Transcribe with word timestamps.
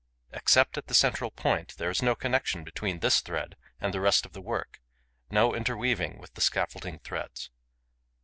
Except 0.33 0.79
at 0.79 0.87
the 0.87 0.95
central 0.95 1.29
point, 1.29 1.77
there 1.77 1.91
is 1.91 2.01
no 2.01 2.15
connection 2.15 2.63
between 2.63 3.01
this 3.01 3.21
thread 3.21 3.55
and 3.79 3.93
the 3.93 4.01
rest 4.01 4.25
of 4.25 4.33
the 4.33 4.41
work, 4.41 4.81
no 5.29 5.53
interweaving 5.53 6.17
with 6.17 6.33
the 6.33 6.41
scaffolding 6.41 6.97
threads. 6.97 7.51